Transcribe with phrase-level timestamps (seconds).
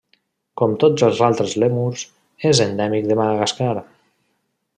[0.61, 2.07] Com tots els altres lèmurs,
[2.53, 3.73] és endèmic de Madagascar.